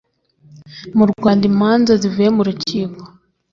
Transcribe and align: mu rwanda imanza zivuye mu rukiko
mu 0.97 1.05
rwanda 1.11 1.43
imanza 1.51 1.91
zivuye 2.01 2.29
mu 2.35 2.41
rukiko 2.47 3.03